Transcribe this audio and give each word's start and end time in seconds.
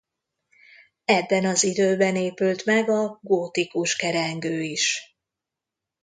Ebben 1.05 1.45
az 1.45 1.63
időben 1.63 2.15
épült 2.15 2.65
meg 2.65 2.89
a 2.89 3.19
gótikus 3.21 3.95
kerengő 3.95 4.61
is. 4.61 5.15